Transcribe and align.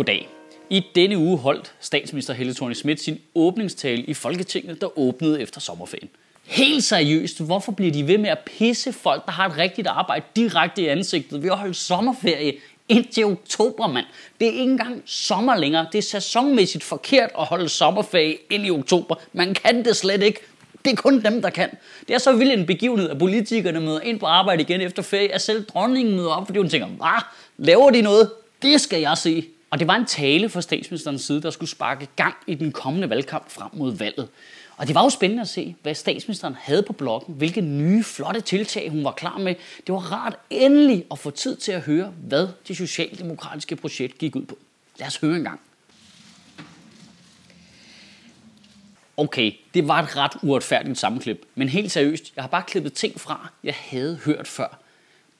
Goddag. 0.00 0.28
I 0.70 0.86
denne 0.94 1.18
uge 1.18 1.38
holdt 1.38 1.74
statsminister 1.80 2.34
Helle 2.34 2.54
thorning 2.54 2.76
Schmidt 2.76 3.00
sin 3.00 3.18
åbningstale 3.34 4.02
i 4.02 4.14
Folketinget, 4.14 4.80
der 4.80 4.98
åbnede 4.98 5.42
efter 5.42 5.60
sommerferien. 5.60 6.08
Helt 6.44 6.84
seriøst, 6.84 7.40
hvorfor 7.40 7.72
bliver 7.72 7.92
de 7.92 8.06
ved 8.06 8.18
med 8.18 8.30
at 8.30 8.38
pisse 8.38 8.92
folk, 8.92 9.26
der 9.26 9.32
har 9.32 9.48
et 9.48 9.58
rigtigt 9.58 9.86
arbejde 9.86 10.24
direkte 10.36 10.82
i 10.82 10.86
ansigtet 10.86 11.42
ved 11.42 11.50
at 11.50 11.58
holde 11.58 11.74
sommerferie 11.74 12.52
indtil 12.88 13.24
oktober, 13.24 13.88
mand? 13.88 14.06
Det 14.40 14.48
er 14.48 14.52
ikke 14.52 14.62
engang 14.62 15.02
sommer 15.06 15.56
længere. 15.56 15.86
Det 15.92 15.98
er 15.98 16.02
sæsonmæssigt 16.02 16.84
forkert 16.84 17.30
at 17.38 17.44
holde 17.44 17.68
sommerferie 17.68 18.36
ind 18.50 18.66
i 18.66 18.70
oktober. 18.70 19.14
Man 19.32 19.54
kan 19.54 19.84
det 19.84 19.96
slet 19.96 20.22
ikke. 20.22 20.40
Det 20.84 20.92
er 20.92 20.96
kun 20.96 21.24
dem, 21.24 21.42
der 21.42 21.50
kan. 21.50 21.70
Det 22.08 22.14
er 22.14 22.18
så 22.18 22.32
vild 22.32 22.50
en 22.50 22.66
begivenhed, 22.66 23.10
at 23.10 23.18
politikerne 23.18 23.80
møder 23.80 24.00
ind 24.00 24.20
på 24.20 24.26
arbejde 24.26 24.62
igen 24.62 24.80
efter 24.80 25.02
ferie, 25.02 25.34
at 25.34 25.40
selv 25.40 25.64
dronningen 25.64 26.16
møder 26.16 26.30
op, 26.30 26.46
fordi 26.46 26.58
hun 26.58 26.68
tænker, 26.68 26.86
hvad? 26.86 27.22
Laver 27.58 27.90
de 27.90 28.02
noget? 28.02 28.30
Det 28.62 28.80
skal 28.80 29.00
jeg 29.00 29.18
se. 29.18 29.44
Og 29.70 29.78
det 29.78 29.86
var 29.86 29.96
en 29.96 30.06
tale 30.06 30.48
fra 30.48 30.60
statsministerens 30.60 31.22
side, 31.22 31.42
der 31.42 31.50
skulle 31.50 31.70
sparke 31.70 32.08
gang 32.16 32.34
i 32.46 32.54
den 32.54 32.72
kommende 32.72 33.10
valgkamp 33.10 33.50
frem 33.50 33.70
mod 33.72 33.96
valget. 33.96 34.28
Og 34.76 34.86
det 34.86 34.94
var 34.94 35.02
jo 35.02 35.10
spændende 35.10 35.40
at 35.40 35.48
se, 35.48 35.76
hvad 35.82 35.94
statsministeren 35.94 36.56
havde 36.60 36.82
på 36.82 36.92
blokken, 36.92 37.34
hvilke 37.34 37.60
nye, 37.60 38.04
flotte 38.04 38.40
tiltag 38.40 38.90
hun 38.90 39.04
var 39.04 39.12
klar 39.12 39.38
med. 39.38 39.54
Det 39.86 39.92
var 39.92 40.12
rart 40.12 40.36
endelig 40.50 41.04
at 41.10 41.18
få 41.18 41.30
tid 41.30 41.56
til 41.56 41.72
at 41.72 41.80
høre, 41.80 42.12
hvad 42.28 42.48
det 42.68 42.76
socialdemokratiske 42.76 43.76
projekt 43.76 44.18
gik 44.18 44.36
ud 44.36 44.44
på. 44.44 44.58
Lad 44.98 45.06
os 45.06 45.16
høre 45.16 45.36
en 45.36 45.44
gang. 45.44 45.60
Okay, 49.16 49.52
det 49.74 49.88
var 49.88 50.02
et 50.02 50.16
ret 50.16 50.32
uretfærdigt 50.42 50.98
sammenklip, 50.98 51.46
men 51.54 51.68
helt 51.68 51.92
seriøst, 51.92 52.32
jeg 52.36 52.42
har 52.44 52.48
bare 52.48 52.62
klippet 52.66 52.92
ting 52.92 53.20
fra, 53.20 53.48
jeg 53.64 53.74
havde 53.78 54.16
hørt 54.24 54.48
før. 54.48 54.78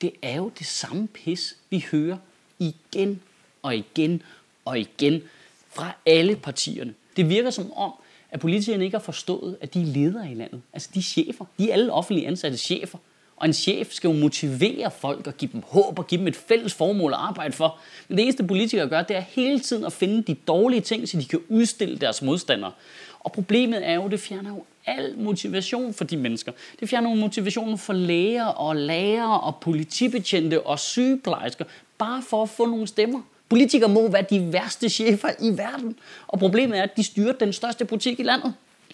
Det 0.01 0.11
er 0.21 0.35
jo 0.35 0.51
det 0.59 0.67
samme 0.67 1.07
pis, 1.07 1.55
vi 1.69 1.85
hører 1.91 2.17
igen 2.59 3.21
og 3.61 3.75
igen 3.75 4.21
og 4.65 4.79
igen 4.79 5.21
fra 5.69 5.91
alle 6.05 6.35
partierne. 6.35 6.93
Det 7.17 7.29
virker 7.29 7.49
som 7.49 7.73
om, 7.73 7.93
at 8.31 8.39
politikerne 8.39 8.83
ikke 8.83 8.97
har 8.97 9.03
forstået, 9.03 9.57
at 9.61 9.73
de 9.73 9.81
er 9.81 9.85
ledere 9.85 10.31
i 10.31 10.33
landet. 10.33 10.61
Altså 10.73 10.89
de 10.93 10.99
er 10.99 11.03
chefer. 11.03 11.45
De 11.57 11.69
er 11.69 11.73
alle 11.73 11.93
offentlige 11.93 12.27
ansatte 12.27 12.57
chefer. 12.57 12.97
Og 13.35 13.47
en 13.47 13.53
chef 13.53 13.91
skal 13.91 14.07
jo 14.07 14.13
motivere 14.13 14.91
folk 14.91 15.27
og 15.27 15.37
give 15.37 15.51
dem 15.53 15.63
håb 15.67 15.99
og 15.99 16.07
give 16.07 16.19
dem 16.19 16.27
et 16.27 16.35
fælles 16.35 16.73
formål 16.73 17.13
at 17.13 17.19
arbejde 17.19 17.53
for. 17.53 17.79
Men 18.07 18.17
det 18.17 18.23
eneste 18.23 18.43
politikere 18.43 18.89
gør, 18.89 19.01
det 19.01 19.15
er 19.15 19.21
hele 19.21 19.59
tiden 19.59 19.85
at 19.85 19.93
finde 19.93 20.23
de 20.23 20.33
dårlige 20.33 20.81
ting, 20.81 21.09
så 21.09 21.17
de 21.17 21.25
kan 21.25 21.41
udstille 21.49 21.97
deres 21.97 22.21
modstandere. 22.21 22.71
Og 23.19 23.31
problemet 23.31 23.87
er 23.87 23.93
jo, 23.93 24.07
det 24.07 24.19
fjerner 24.19 24.49
jo 24.49 24.63
al 24.85 25.17
motivation 25.17 25.93
for 25.93 26.03
de 26.03 26.17
mennesker. 26.17 26.51
Det 26.79 26.89
fjerner 26.89 27.09
jo 27.09 27.15
motivationen 27.15 27.77
for 27.77 27.93
læger 27.93 28.45
og 28.45 28.75
lærere 28.75 29.41
og 29.41 29.55
politibetjente 29.55 30.61
og 30.61 30.79
sygeplejersker, 30.79 31.65
bare 31.97 32.23
for 32.29 32.43
at 32.43 32.49
få 32.49 32.65
nogle 32.65 32.87
stemmer. 32.87 33.21
Politikere 33.51 33.89
må 33.89 34.07
være 34.07 34.25
de 34.29 34.53
værste 34.53 34.89
chefer 34.89 35.29
i 35.39 35.57
verden. 35.57 35.95
Og 36.27 36.39
problemet 36.39 36.79
er, 36.79 36.83
at 36.83 36.97
de 36.97 37.03
styrer 37.03 37.33
den 37.33 37.53
største 37.53 37.85
butik 37.85 38.19
i 38.19 38.23
landet. 38.23 38.53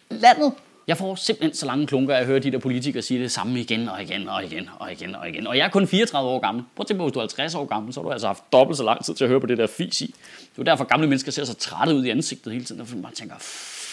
Landet. 0.09 0.53
Jeg 0.87 0.97
får 0.97 1.15
simpelthen 1.15 1.53
så 1.53 1.65
lange 1.65 1.87
klunker 1.87 2.13
at 2.13 2.19
jeg 2.19 2.27
hører 2.27 2.39
de 2.39 2.51
der 2.51 2.57
politikere 2.57 3.01
sige 3.01 3.19
det 3.19 3.31
samme 3.31 3.59
igen 3.59 3.89
og 3.89 4.01
igen 4.01 4.29
og 4.29 4.43
igen 4.43 4.69
og 4.79 4.91
igen 4.91 5.15
og 5.15 5.29
igen. 5.29 5.47
Og 5.47 5.57
jeg 5.57 5.65
er 5.65 5.69
kun 5.69 5.87
34 5.87 6.29
år 6.29 6.39
gammel. 6.39 6.63
Prøv 6.75 6.83
at 6.83 6.87
tænke 6.87 6.99
på, 6.99 7.03
hvis 7.03 7.13
du 7.13 7.19
er 7.19 7.23
50 7.23 7.55
år 7.55 7.65
gammel, 7.65 7.93
så 7.93 7.99
har 7.99 8.05
du 8.05 8.11
altså 8.11 8.27
haft 8.27 8.43
dobbelt 8.51 8.77
så 8.77 8.83
lang 8.83 9.05
tid 9.05 9.13
til 9.13 9.23
at 9.23 9.29
høre 9.29 9.39
på 9.39 9.47
det 9.47 9.57
der 9.57 9.67
fis 9.67 10.01
i. 10.01 10.15
Det 10.55 10.59
er 10.59 10.63
derfor, 10.63 10.83
gamle 10.83 11.07
mennesker 11.07 11.31
ser 11.31 11.45
så 11.45 11.53
trætte 11.53 11.95
ud 11.95 12.05
i 12.05 12.09
ansigtet 12.09 12.53
hele 12.53 12.65
tiden, 12.65 12.81
og 12.81 12.87
man 12.93 13.01
bare 13.01 13.13
tænker, 13.13 13.35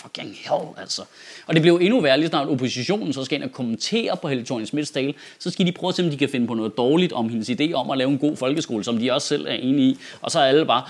fucking 0.05 0.29
hell, 0.29 0.65
altså. 0.79 1.03
Og 1.47 1.55
det 1.55 1.63
blev 1.63 1.79
endnu 1.83 2.01
værre, 2.01 2.19
lige 2.19 2.29
snart 2.29 2.49
oppositionen 2.49 3.13
så 3.13 3.25
skal 3.25 3.37
ind 3.37 3.45
og 3.45 3.53
kommentere 3.53 4.17
på 4.17 4.29
Helle 4.29 4.45
thorning 4.45 4.69
Smiths 4.69 4.91
tale, 4.91 5.15
så 5.39 5.51
skal 5.51 5.67
de 5.67 5.73
prøve 5.73 5.89
at 5.89 5.95
se, 5.95 6.05
om 6.05 6.11
de 6.11 6.17
kan 6.17 6.29
finde 6.29 6.47
på 6.47 6.55
noget 6.55 6.77
dårligt 6.77 7.13
om 7.13 7.29
hendes 7.29 7.51
idé 7.51 7.73
om 7.73 7.91
at 7.91 7.99
lave 7.99 8.11
en 8.11 8.19
god 8.19 8.37
folkeskole, 8.37 8.85
som 8.85 8.99
de 8.99 9.13
også 9.13 9.29
selv 9.29 9.47
er 9.47 9.53
enige 9.53 9.89
i. 9.89 9.99
Og 10.23 10.31
så 10.31 10.41
er 10.41 10.45
alle 10.45 10.67
bare, 10.67 10.83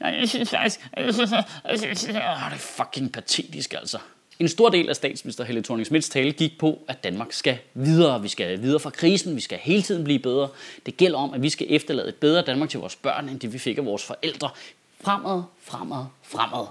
jeg 0.00 0.28
synes 0.28 0.50
faktisk, 0.50 0.80
det 2.06 2.16
er 2.16 2.50
fucking 2.58 3.12
patetisk, 3.12 3.74
altså. 3.74 3.98
En 4.38 4.48
stor 4.48 4.68
del 4.68 4.88
af 4.88 4.96
statsminister 4.96 5.44
Helle 5.44 5.62
thorning 5.62 5.86
Smiths 5.86 6.08
tale 6.08 6.32
gik 6.32 6.58
på, 6.58 6.78
at 6.88 7.04
Danmark 7.04 7.32
skal 7.32 7.58
videre. 7.74 8.22
Vi 8.22 8.28
skal 8.28 8.62
videre 8.62 8.80
fra 8.80 8.90
krisen. 8.90 9.36
Vi 9.36 9.40
skal 9.40 9.58
hele 9.58 9.82
tiden 9.82 10.04
blive 10.04 10.18
bedre. 10.18 10.48
Det 10.86 10.96
gælder 10.96 11.18
om, 11.18 11.34
at 11.34 11.42
vi 11.42 11.48
skal 11.48 11.66
efterlade 11.70 12.08
et 12.08 12.14
bedre 12.14 12.42
Danmark 12.42 12.70
til 12.70 12.80
vores 12.80 12.96
børn, 12.96 13.28
end 13.28 13.40
det 13.40 13.52
vi 13.52 13.58
fik 13.58 13.78
af 13.78 13.84
vores 13.84 14.04
forældre. 14.04 14.50
Fremad, 15.00 15.42
fremad, 15.62 16.04
fremad. 16.22 16.66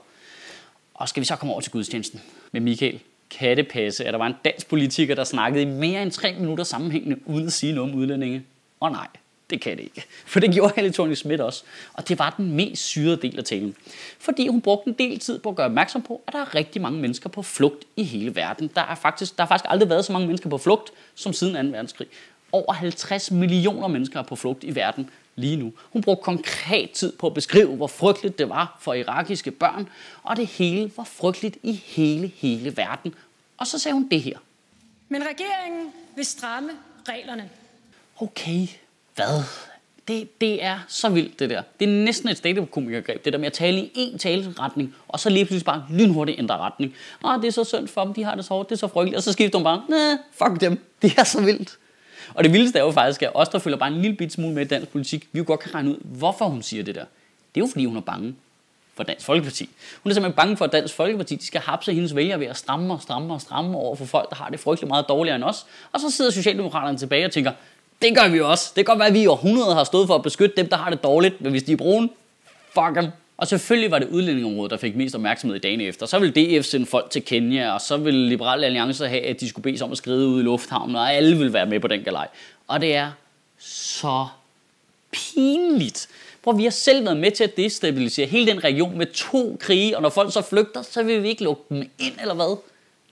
Og 0.93 1.09
skal 1.09 1.21
vi 1.21 1.25
så 1.25 1.35
komme 1.35 1.53
over 1.53 1.61
til 1.61 1.71
gudstjenesten 1.71 2.21
med 2.51 2.61
Michael 2.61 2.99
Kattepasse, 3.29 4.05
at 4.05 4.13
der 4.13 4.17
var 4.17 4.27
en 4.27 4.35
dansk 4.45 4.67
politiker, 4.67 5.15
der 5.15 5.23
snakkede 5.23 5.61
i 5.61 5.65
mere 5.65 6.01
end 6.01 6.11
tre 6.11 6.33
minutter 6.33 6.63
sammenhængende, 6.63 7.19
uden 7.25 7.47
at 7.47 7.53
sige 7.53 7.73
noget 7.73 7.91
om 7.91 7.97
udlændinge. 7.97 8.43
Og 8.79 8.91
nej, 8.91 9.07
det 9.49 9.61
kan 9.61 9.77
det 9.77 9.83
ikke. 9.83 10.05
For 10.25 10.39
det 10.39 10.53
gjorde 10.53 10.73
Helle 10.75 10.93
thorning 10.93 11.17
Schmidt 11.17 11.41
også. 11.41 11.63
Og 11.93 12.07
det 12.09 12.19
var 12.19 12.33
den 12.37 12.51
mest 12.51 12.83
syrede 12.83 13.17
del 13.17 13.37
af 13.37 13.43
talen. 13.43 13.75
Fordi 14.19 14.47
hun 14.47 14.61
brugte 14.61 14.89
en 14.89 14.93
del 14.93 15.19
tid 15.19 15.39
på 15.39 15.49
at 15.49 15.55
gøre 15.55 15.65
opmærksom 15.65 16.01
på, 16.01 16.21
at 16.27 16.33
der 16.33 16.39
er 16.39 16.55
rigtig 16.55 16.81
mange 16.81 16.99
mennesker 16.99 17.29
på 17.29 17.41
flugt 17.41 17.85
i 17.95 18.03
hele 18.03 18.35
verden. 18.35 18.71
Der, 18.75 18.81
er 18.81 18.95
faktisk, 18.95 19.37
der 19.37 19.43
har 19.43 19.47
faktisk 19.47 19.65
aldrig 19.69 19.89
været 19.89 20.05
så 20.05 20.11
mange 20.13 20.27
mennesker 20.27 20.49
på 20.49 20.57
flugt, 20.57 20.91
som 21.15 21.33
siden 21.33 21.65
2. 21.65 21.71
verdenskrig. 21.71 22.07
Over 22.51 22.73
50 22.73 23.31
millioner 23.31 23.87
mennesker 23.87 24.19
er 24.19 24.23
på 24.23 24.35
flugt 24.35 24.63
i 24.63 24.75
verden 24.75 25.09
lige 25.35 25.55
nu. 25.55 25.73
Hun 25.93 26.01
brugte 26.01 26.23
konkret 26.23 26.91
tid 26.91 27.11
på 27.11 27.27
at 27.27 27.33
beskrive, 27.33 27.75
hvor 27.75 27.87
frygteligt 27.87 28.39
det 28.39 28.49
var 28.49 28.77
for 28.79 28.93
irakiske 28.93 29.51
børn, 29.51 29.89
og 30.23 30.35
det 30.37 30.47
hele 30.47 30.91
var 30.97 31.03
frygteligt 31.03 31.57
i 31.63 31.83
hele, 31.85 32.31
hele 32.35 32.77
verden. 32.77 33.13
Og 33.57 33.67
så 33.67 33.79
sagde 33.79 33.93
hun 33.93 34.07
det 34.09 34.21
her. 34.21 34.37
Men 35.09 35.21
regeringen 35.27 35.93
vil 36.15 36.25
stramme 36.25 36.69
reglerne. 37.09 37.49
Okay, 38.19 38.67
hvad? 39.15 39.43
Det, 40.07 40.41
det 40.41 40.63
er 40.63 40.79
så 40.87 41.09
vildt, 41.09 41.39
det 41.39 41.49
der. 41.49 41.61
Det 41.79 41.89
er 41.89 42.03
næsten 42.03 42.29
et 42.29 42.37
stand 42.37 42.67
komikergreb 42.67 43.25
det 43.25 43.33
der 43.33 43.39
med 43.39 43.47
at 43.47 43.53
tale 43.53 43.79
i 43.79 43.91
én 43.95 44.17
taleretning, 44.17 44.95
og 45.07 45.19
så 45.19 45.29
lige 45.29 45.45
pludselig 45.45 45.65
bare 45.65 45.85
lynhurtigt 45.89 46.39
ændre 46.39 46.57
retning. 46.57 46.95
Og 47.23 47.41
det 47.41 47.47
er 47.47 47.51
så 47.51 47.63
synd 47.63 47.87
for 47.87 48.03
dem, 48.03 48.13
de 48.13 48.23
har 48.23 48.35
det 48.35 48.45
så 48.45 48.53
hårdt, 48.53 48.69
det 48.69 48.75
er 48.75 48.79
så 48.79 48.87
frygteligt. 48.87 49.17
Og 49.17 49.23
så 49.23 49.31
skifter 49.31 49.59
de 49.59 49.63
bare, 49.63 49.83
nej, 49.89 50.17
fuck 50.31 50.61
dem. 50.61 50.79
Det 51.01 51.13
er 51.17 51.23
så 51.23 51.41
vildt. 51.41 51.77
Og 52.33 52.43
det 52.43 52.53
vildeste 52.53 52.79
er 52.79 52.83
jo 52.83 52.91
faktisk, 52.91 53.23
at 53.23 53.31
os, 53.33 53.49
der 53.49 53.59
følger 53.59 53.77
bare 53.77 53.89
en 53.89 54.01
lille 54.01 54.17
bit 54.17 54.33
smule 54.33 54.53
med 54.53 54.65
i 54.65 54.67
dansk 54.67 54.91
politik, 54.91 55.27
vi 55.31 55.39
jo 55.39 55.45
godt 55.47 55.59
kan 55.59 55.75
regne 55.75 55.89
ud, 55.89 55.97
hvorfor 56.03 56.45
hun 56.45 56.61
siger 56.61 56.83
det 56.83 56.95
der. 56.95 57.05
Det 57.55 57.61
er 57.61 57.65
jo 57.65 57.67
fordi, 57.71 57.85
hun 57.85 57.97
er 57.97 58.01
bange 58.01 58.35
for 58.95 59.03
Dansk 59.03 59.25
Folkeparti. 59.25 59.69
Hun 60.03 60.09
er 60.09 60.13
simpelthen 60.13 60.35
bange 60.35 60.57
for, 60.57 60.65
at 60.65 60.71
Dansk 60.71 60.93
Folkeparti 60.93 61.35
de 61.35 61.45
skal 61.45 61.61
hapse 61.61 61.93
hendes 61.93 62.15
vælgere 62.15 62.39
ved 62.39 62.47
at 62.47 62.57
stramme 62.57 62.93
og 62.93 63.01
stramme 63.01 63.33
og 63.33 63.41
stramme 63.41 63.77
over 63.77 63.95
for 63.95 64.05
folk, 64.05 64.29
der 64.29 64.35
har 64.35 64.49
det 64.49 64.59
frygteligt 64.59 64.87
meget 64.89 65.05
dårligere 65.09 65.35
end 65.35 65.43
os. 65.43 65.65
Og 65.91 65.99
så 65.99 66.09
sidder 66.09 66.31
Socialdemokraterne 66.31 66.97
tilbage 66.97 67.25
og 67.25 67.31
tænker, 67.31 67.51
det 68.03 68.15
gør 68.17 68.27
vi 68.27 68.41
også. 68.41 68.71
Det 68.75 68.85
kan 68.85 68.91
godt 68.91 68.99
være, 68.99 69.07
at 69.07 69.13
vi 69.13 69.21
i 69.21 69.27
århundreder 69.27 69.75
har 69.75 69.83
stået 69.83 70.07
for 70.07 70.15
at 70.15 70.23
beskytte 70.23 70.55
dem, 70.55 70.69
der 70.69 70.77
har 70.77 70.89
det 70.89 71.03
dårligt, 71.03 71.41
men 71.41 71.51
hvis 71.51 71.63
de 71.63 71.71
er 71.71 71.77
brune, 71.77 72.09
fuck 72.73 72.95
dem. 72.95 73.07
Og 73.37 73.47
selvfølgelig 73.47 73.91
var 73.91 73.99
det 73.99 74.07
udlændingområdet, 74.07 74.71
der 74.71 74.77
fik 74.77 74.95
mest 74.95 75.15
opmærksomhed 75.15 75.55
i 75.55 75.59
dagene 75.59 75.83
efter. 75.83 76.05
Så 76.05 76.19
ville 76.19 76.59
DF 76.59 76.65
sende 76.65 76.85
folk 76.85 77.09
til 77.09 77.25
Kenya, 77.25 77.73
og 77.73 77.81
så 77.81 77.97
ville 77.97 78.29
Liberale 78.29 78.65
Alliance 78.65 79.07
have, 79.07 79.21
at 79.21 79.39
de 79.39 79.49
skulle 79.49 79.63
bede 79.63 79.83
om 79.83 79.91
at 79.91 79.97
skride 79.97 80.27
ud 80.27 80.39
i 80.39 80.43
lufthavnen, 80.43 80.95
og 80.95 81.13
alle 81.13 81.37
ville 81.37 81.53
være 81.53 81.65
med 81.65 81.79
på 81.79 81.87
den 81.87 82.03
galej. 82.03 82.27
Og 82.67 82.81
det 82.81 82.95
er 82.95 83.11
så 83.59 84.27
pinligt. 85.11 86.07
Prøv, 86.43 86.57
vi 86.57 86.63
har 86.63 86.71
selv 86.71 87.05
været 87.05 87.17
med 87.17 87.31
til 87.31 87.43
at 87.43 87.57
destabilisere 87.57 88.25
hele 88.25 88.51
den 88.51 88.63
region 88.63 88.97
med 88.97 89.05
to 89.05 89.57
krige, 89.59 89.95
og 89.95 90.01
når 90.01 90.09
folk 90.09 90.33
så 90.33 90.41
flygter, 90.41 90.81
så 90.81 91.03
vil 91.03 91.23
vi 91.23 91.27
ikke 91.27 91.43
lukke 91.43 91.63
dem 91.69 91.77
ind, 91.99 92.13
eller 92.21 92.33
hvad? 92.33 92.57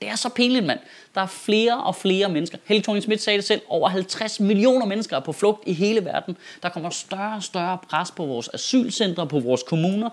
Det 0.01 0.09
er 0.09 0.15
så 0.15 0.29
pinligt, 0.29 0.65
mand. 0.65 0.79
Der 1.15 1.21
er 1.21 1.27
flere 1.27 1.83
og 1.83 1.95
flere 1.95 2.29
mennesker. 2.29 2.57
Helle 2.65 2.83
thorning 2.83 3.03
Schmidt 3.03 3.21
sagde 3.21 3.37
det 3.37 3.45
selv. 3.45 3.61
Over 3.67 3.89
50 3.89 4.39
millioner 4.39 4.85
mennesker 4.85 5.15
er 5.15 5.19
på 5.19 5.31
flugt 5.31 5.67
i 5.67 5.73
hele 5.73 6.05
verden. 6.05 6.37
Der 6.63 6.69
kommer 6.69 6.89
større 6.89 7.35
og 7.35 7.43
større 7.43 7.77
pres 7.89 8.11
på 8.11 8.25
vores 8.25 8.49
asylcentre, 8.53 9.27
på 9.27 9.39
vores 9.39 9.63
kommuner, 9.63 10.09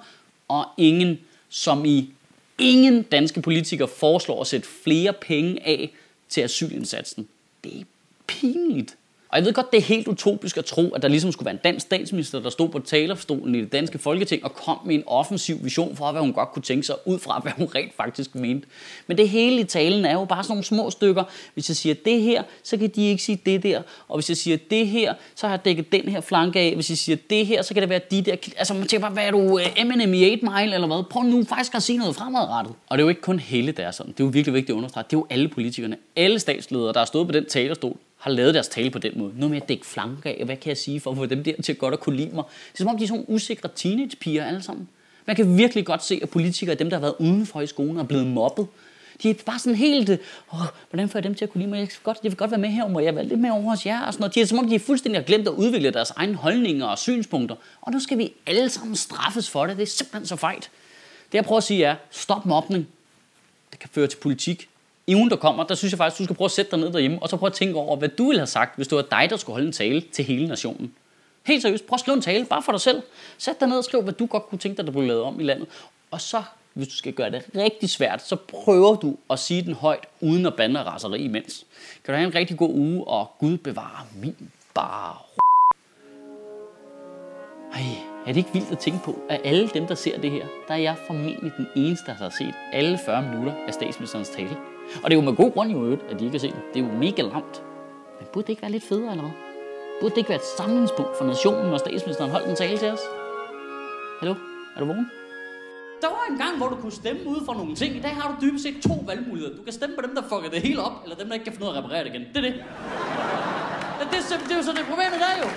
og 0.48 0.64
ingen, 0.76 1.18
som 1.48 1.84
i 1.84 2.10
ingen 2.58 3.02
danske 3.02 3.42
politikere 3.42 3.88
foreslår 3.88 4.40
at 4.40 4.46
sætte 4.46 4.68
flere 4.84 5.12
penge 5.12 5.66
af 5.66 5.90
til 6.28 6.40
asylindsatsen. 6.40 7.28
Det 7.64 7.80
er 7.80 7.84
pinligt. 8.26 8.96
Og 9.28 9.38
jeg 9.38 9.44
ved 9.44 9.52
godt, 9.52 9.72
det 9.72 9.78
er 9.78 9.82
helt 9.82 10.08
utopisk 10.08 10.56
at 10.56 10.64
tro, 10.64 10.88
at 10.88 11.02
der 11.02 11.08
ligesom 11.08 11.32
skulle 11.32 11.46
være 11.46 11.54
en 11.54 11.60
dansk 11.64 11.86
statsminister, 11.86 12.40
der 12.40 12.50
stod 12.50 12.68
på 12.68 12.78
talerstolen 12.78 13.54
i 13.54 13.60
det 13.60 13.72
danske 13.72 13.98
folketing 13.98 14.44
og 14.44 14.54
kom 14.54 14.78
med 14.84 14.94
en 14.94 15.02
offensiv 15.06 15.64
vision 15.64 15.96
for, 15.96 16.12
hvad 16.12 16.20
hun 16.20 16.32
godt 16.32 16.52
kunne 16.52 16.62
tænke 16.62 16.86
sig, 16.86 16.94
ud 17.06 17.18
fra 17.18 17.40
hvad 17.42 17.52
hun 17.52 17.68
rent 17.74 17.94
faktisk 17.96 18.34
mente. 18.34 18.68
Men 19.06 19.18
det 19.18 19.28
hele 19.28 19.60
i 19.60 19.64
talen 19.64 20.04
er 20.04 20.12
jo 20.12 20.24
bare 20.24 20.42
sådan 20.42 20.52
nogle 20.52 20.64
små 20.64 20.90
stykker. 20.90 21.24
Hvis 21.54 21.68
jeg 21.68 21.76
siger 21.76 21.94
det 22.04 22.22
her, 22.22 22.42
så 22.62 22.76
kan 22.76 22.88
de 22.88 23.08
ikke 23.08 23.22
sige 23.22 23.40
det 23.46 23.62
der. 23.62 23.82
Og 24.08 24.16
hvis 24.16 24.28
jeg 24.28 24.36
siger 24.36 24.56
det 24.70 24.86
her, 24.86 25.14
så 25.34 25.46
har 25.46 25.54
jeg 25.54 25.64
dækket 25.64 25.92
den 25.92 26.08
her 26.08 26.20
flanke 26.20 26.60
af. 26.60 26.74
Hvis 26.74 26.90
jeg 26.90 26.98
siger 26.98 27.16
det 27.30 27.46
her, 27.46 27.62
så 27.62 27.74
kan 27.74 27.80
det 27.80 27.90
være 27.90 28.00
de 28.10 28.22
der... 28.22 28.36
Altså 28.56 28.74
man 28.74 28.86
tænker 28.86 29.00
bare, 29.00 29.12
hvad 29.12 29.26
er 29.26 29.30
du, 29.30 29.58
øh, 29.58 29.66
Eminem 29.76 30.14
i 30.14 30.32
8 30.32 30.46
Mile 30.46 30.74
eller 30.74 30.86
hvad? 30.86 31.04
Prøv 31.10 31.22
nu 31.22 31.44
faktisk 31.44 31.74
at 31.74 31.82
sige 31.82 31.98
noget 31.98 32.16
fremadrettet. 32.16 32.74
Og 32.88 32.98
det 32.98 33.02
er 33.02 33.04
jo 33.04 33.08
ikke 33.08 33.20
kun 33.20 33.38
hele, 33.38 33.72
der 33.72 33.86
er 33.86 33.90
sådan. 33.90 34.12
Det 34.12 34.20
er 34.20 34.24
jo 34.24 34.30
virkelig 34.30 34.54
vigtigt 34.54 34.70
at 34.70 34.76
understrege. 34.76 35.04
Det 35.10 35.16
er 35.16 35.20
jo 35.20 35.26
alle 35.30 35.48
politikerne, 35.48 35.96
alle 36.16 36.38
statsledere, 36.38 36.92
der 36.92 36.98
har 36.98 37.06
stået 37.06 37.26
på 37.26 37.32
den 37.32 37.46
talerstol, 37.46 37.96
har 38.18 38.30
lavet 38.30 38.54
deres 38.54 38.68
tale 38.68 38.90
på 38.90 38.98
den 38.98 39.12
måde. 39.16 39.32
Noget 39.36 39.50
med 39.50 39.62
at 39.62 39.68
dække 39.68 39.86
flanke 39.86 40.28
af, 40.28 40.44
hvad 40.44 40.56
kan 40.56 40.68
jeg 40.68 40.76
sige 40.76 41.00
for 41.00 41.10
at 41.10 41.16
få 41.16 41.26
dem 41.26 41.44
der 41.44 41.62
til 41.62 41.76
godt 41.76 41.94
at 41.94 42.00
kunne 42.00 42.16
lide 42.16 42.34
mig. 42.34 42.44
Det 42.72 42.80
er 42.80 42.84
som 42.84 42.88
om, 42.88 42.98
de 42.98 43.04
er 43.04 43.08
sådan 43.08 43.24
usikre 43.28 43.68
teenagepiger 43.74 44.44
alle 44.44 44.62
sammen. 44.62 44.88
Man 45.26 45.36
kan 45.36 45.58
virkelig 45.58 45.86
godt 45.86 46.04
se, 46.04 46.20
at 46.22 46.30
politikere 46.30 46.72
er 46.72 46.78
dem, 46.78 46.90
der 46.90 46.96
har 46.96 47.00
været 47.00 47.14
udenfor 47.18 47.60
i 47.60 47.66
skolen 47.66 47.96
og 47.96 48.02
er 48.02 48.06
blevet 48.06 48.26
mobbet. 48.26 48.66
De 49.22 49.30
er 49.30 49.34
bare 49.46 49.58
sådan 49.58 49.76
helt, 49.76 50.10
åh, 50.52 50.60
hvordan 50.90 51.08
får 51.08 51.18
jeg 51.18 51.24
dem 51.24 51.34
til 51.34 51.44
at 51.44 51.50
kunne 51.50 51.60
lide 51.60 51.70
mig? 51.70 51.78
Jeg, 51.78 51.88
skal 51.90 52.02
godt, 52.02 52.18
jeg 52.22 52.32
vil 52.32 52.36
godt 52.36 52.50
være 52.50 52.60
med 52.60 52.68
her, 52.68 52.88
må 52.88 53.00
jeg 53.00 53.14
være 53.14 53.24
lidt 53.24 53.40
med 53.40 53.50
over 53.50 53.70
hos 53.70 53.86
jer? 53.86 54.00
Og 54.00 54.12
sådan 54.12 54.22
noget. 54.22 54.34
De 54.34 54.40
er 54.40 54.46
som 54.46 54.58
om, 54.58 54.68
de 54.68 54.74
er 54.74 54.78
fuldstændig 54.78 55.20
har 55.20 55.24
glemt 55.26 55.48
at 55.48 55.54
udvikle 55.54 55.90
deres 55.90 56.10
egne 56.10 56.34
holdninger 56.34 56.86
og 56.86 56.98
synspunkter. 56.98 57.56
Og 57.80 57.92
nu 57.92 58.00
skal 58.00 58.18
vi 58.18 58.32
alle 58.46 58.70
sammen 58.70 58.96
straffes 58.96 59.50
for 59.50 59.66
det. 59.66 59.76
Det 59.76 59.82
er 59.82 59.86
simpelthen 59.86 60.26
så 60.26 60.36
fejt. 60.36 60.70
Det 61.32 61.34
jeg 61.34 61.44
prøver 61.44 61.58
at 61.58 61.64
sige 61.64 61.84
er, 61.84 61.96
stop 62.10 62.46
mobning. 62.46 62.88
Det 63.70 63.78
kan 63.78 63.88
føre 63.92 64.06
til 64.06 64.16
politik. 64.16 64.68
I 65.08 65.14
ugen, 65.14 65.30
der 65.30 65.36
kommer, 65.36 65.64
der 65.64 65.74
synes 65.74 65.92
jeg 65.92 65.98
faktisk, 65.98 66.18
du 66.18 66.24
skal 66.24 66.36
prøve 66.36 66.46
at 66.46 66.50
sætte 66.50 66.70
dig 66.70 66.78
ned 66.78 66.92
derhjemme, 66.92 67.22
og 67.22 67.28
så 67.28 67.36
prøve 67.36 67.50
at 67.50 67.54
tænke 67.54 67.78
over, 67.78 67.96
hvad 67.96 68.08
du 68.08 68.26
ville 68.26 68.40
have 68.40 68.46
sagt, 68.46 68.76
hvis 68.76 68.88
du 68.88 68.96
var 68.96 69.02
dig, 69.02 69.26
der 69.30 69.36
skulle 69.36 69.54
holde 69.54 69.66
en 69.66 69.72
tale 69.72 70.00
til 70.00 70.24
hele 70.24 70.46
nationen. 70.46 70.94
Helt 71.46 71.62
seriøst, 71.62 71.86
prøv 71.86 71.94
at 71.94 72.00
skrive 72.00 72.14
en 72.14 72.22
tale, 72.22 72.44
bare 72.44 72.62
for 72.62 72.72
dig 72.72 72.80
selv. 72.80 73.02
Sæt 73.38 73.60
dig 73.60 73.68
ned 73.68 73.78
og 73.78 73.84
skriv, 73.84 74.02
hvad 74.02 74.12
du 74.12 74.26
godt 74.26 74.48
kunne 74.48 74.58
tænke 74.58 74.76
dig, 74.76 74.86
der 74.86 74.92
blev 74.92 75.04
lavet 75.04 75.22
om 75.22 75.40
i 75.40 75.42
landet. 75.42 75.68
Og 76.10 76.20
så, 76.20 76.42
hvis 76.74 76.88
du 76.88 76.94
skal 76.94 77.12
gøre 77.12 77.30
det 77.30 77.44
rigtig 77.56 77.90
svært, 77.90 78.26
så 78.26 78.36
prøver 78.36 78.96
du 78.96 79.16
at 79.30 79.38
sige 79.38 79.62
den 79.62 79.74
højt, 79.74 80.04
uden 80.20 80.46
at 80.46 80.54
bande 80.54 80.82
raseri 80.82 81.18
imens. 81.18 81.66
Kan 82.04 82.14
du 82.14 82.16
have 82.16 82.26
en 82.26 82.34
rigtig 82.34 82.56
god 82.56 82.74
uge, 82.74 83.04
og 83.06 83.30
Gud 83.38 83.58
bevare 83.58 84.06
min 84.22 84.50
bare 84.74 85.14
er 88.28 88.32
det 88.32 88.36
ikke 88.36 88.52
vildt 88.52 88.72
at 88.72 88.78
tænke 88.78 89.04
på, 89.04 89.18
at 89.28 89.40
alle 89.44 89.68
dem, 89.68 89.86
der 89.86 89.94
ser 89.94 90.20
det 90.20 90.30
her, 90.30 90.46
der 90.68 90.74
er 90.74 90.78
jeg 90.78 90.96
formentlig 91.06 91.52
den 91.56 91.66
eneste, 91.76 92.06
der 92.06 92.12
har 92.12 92.30
set 92.38 92.54
alle 92.72 92.98
40 93.04 93.22
minutter 93.22 93.52
af 93.68 93.74
statsministerens 93.74 94.28
tale. 94.28 94.56
Og 95.02 95.10
det 95.10 95.16
er 95.16 95.20
jo 95.20 95.30
med 95.30 95.36
god 95.36 95.52
grund 95.52 95.70
i 95.70 95.74
øvrigt, 95.74 96.02
at 96.10 96.18
de 96.18 96.24
ikke 96.24 96.34
har 96.34 96.40
set 96.46 96.54
det. 96.54 96.62
Det 96.74 96.82
er 96.82 96.86
jo 96.86 96.92
mega 96.92 97.22
langt. 97.22 97.62
Men 98.18 98.28
burde 98.32 98.46
det 98.46 98.50
ikke 98.50 98.62
være 98.62 98.70
lidt 98.70 98.84
federe 98.84 99.10
eller 99.10 99.22
hvad? 99.22 99.32
Burde 100.00 100.10
det 100.10 100.18
ikke 100.18 100.28
være 100.28 100.38
et 100.38 100.50
samlingspunkt 100.58 101.18
for 101.18 101.24
nationen, 101.24 101.66
når 101.70 101.78
statsministeren 101.78 102.30
holdt 102.30 102.48
en 102.48 102.56
tale 102.56 102.78
til 102.78 102.88
os? 102.90 103.04
Hallo? 104.20 104.34
Er 104.76 104.80
du 104.80 104.86
vågen? 104.86 105.10
Der 106.02 106.08
var 106.08 106.24
en 106.30 106.38
gang, 106.38 106.56
hvor 106.56 106.68
du 106.68 106.76
kunne 106.76 106.92
stemme 107.02 107.20
ud 107.26 107.40
for 107.46 107.54
nogle 107.54 107.74
ting. 107.74 107.96
I 107.96 108.00
dag 108.00 108.14
har 108.20 108.26
du 108.30 108.46
dybest 108.46 108.64
set 108.64 108.76
to 108.82 108.94
valgmuligheder. 109.06 109.56
Du 109.56 109.62
kan 109.62 109.72
stemme 109.72 109.96
på 109.96 110.02
dem, 110.06 110.14
der 110.14 110.22
fucker 110.22 110.50
det 110.50 110.62
hele 110.62 110.82
op, 110.82 110.96
eller 111.04 111.16
dem, 111.16 111.26
der 111.26 111.34
ikke 111.34 111.44
kan 111.44 111.52
finde 111.52 111.66
ud 111.66 111.72
af 111.72 111.78
at 111.78 111.84
reparere 111.84 112.04
det 112.04 112.10
igen. 112.14 112.24
Det 112.34 112.36
er 112.36 112.46
det. 112.48 112.54
Det, 114.00 114.06
det, 114.12 114.40
det 114.46 114.52
er 114.52 114.56
jo 114.56 114.62
så 114.62 114.72
det 114.78 114.84
problemet 114.90 115.18
der 115.24 115.32
jo. 115.42 115.48